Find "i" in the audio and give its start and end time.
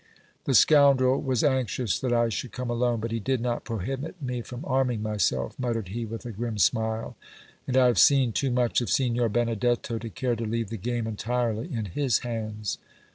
2.11-2.29, 7.77-7.85